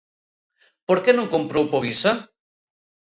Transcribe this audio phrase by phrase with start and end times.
[0.87, 2.11] ¿Por que non comprou Povisa?